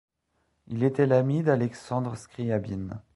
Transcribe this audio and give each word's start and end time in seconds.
Il 0.65 0.83
était 0.83 1.05
l’ami 1.05 1.43
d’Alexandre 1.43 2.17
Scriabine. 2.17 2.99